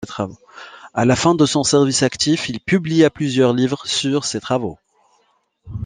À 0.95 1.05
la 1.05 1.15
fin 1.15 1.35
de 1.35 1.45
son 1.45 1.63
service 1.63 2.01
actif, 2.01 2.49
il 2.49 2.59
publia 2.59 3.11
plusieurs 3.11 3.53
livres 3.53 3.85
sur 3.85 4.25
ses 4.25 4.39
travaux. 4.41 4.79